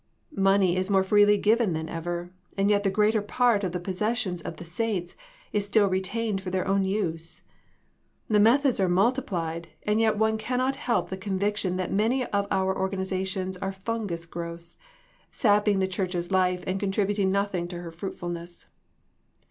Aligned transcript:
Money 0.35 0.75
is 0.77 0.89
more 0.89 1.03
freely 1.03 1.37
given 1.37 1.73
than 1.73 1.87
ever, 1.87 2.31
and 2.57 2.71
yet 2.71 2.81
the 2.81 2.89
greater 2.89 3.21
part 3.21 3.63
of 3.63 3.71
the 3.71 3.79
possessions 3.79 4.41
of 4.41 4.57
the 4.57 4.65
saints 4.65 5.15
is 5.53 5.67
still 5.67 5.87
retained 5.87 6.41
for 6.41 6.49
their 6.49 6.67
own 6.67 6.83
use. 6.83 7.43
The 8.27 8.39
methods 8.39 8.79
are 8.79 8.89
multiplied, 8.89 9.67
and 9.83 9.99
yet 9.99 10.17
one 10.17 10.39
cannot 10.39 10.75
help 10.75 11.11
the 11.11 11.17
conviction 11.17 11.75
that 11.77 11.91
many 11.93 12.25
of 12.25 12.47
our 12.49 12.75
organizations 12.75 13.57
are 13.57 13.71
fungus 13.71 14.25
growths, 14.25 14.75
sapping 15.29 15.77
the 15.77 15.87
Church's 15.87 16.31
life 16.31 16.63
and 16.65 16.79
contributing 16.79 17.31
nothing 17.31 17.67
to 17.67 17.81
her 17.81 17.91
fruitfulness. 17.91 18.65